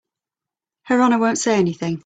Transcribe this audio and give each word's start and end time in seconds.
Her 0.85 0.99
Honor 0.99 1.19
won't 1.19 1.37
say 1.37 1.59
anything. 1.59 1.99